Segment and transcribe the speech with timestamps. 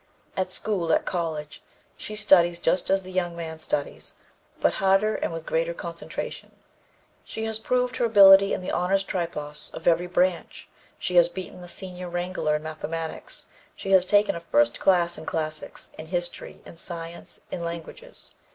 [0.35, 1.61] "At school, at college,
[1.95, 4.13] she studies just as the young man studies,
[4.59, 6.53] but harder and with greater concentration.
[7.23, 10.67] She has proved her ability in the Honors Tripos of every branch;
[10.97, 13.45] she has beaten the senior wrangler in mathematics;
[13.75, 18.31] she has taken a 'first class' in classics, in history, in science, in languages.